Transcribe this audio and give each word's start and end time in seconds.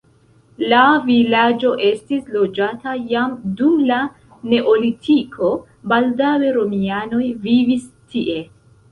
La 0.71 0.77
vilaĝo 1.07 1.73
estis 1.89 2.21
loĝata 2.35 2.93
jam 3.11 3.35
dum 3.59 3.75
la 3.89 3.99
neolitiko, 4.53 5.51
baldaŭe 5.93 6.49
romianoj 6.57 7.21
vivis 7.45 7.85
tie. 8.15 8.39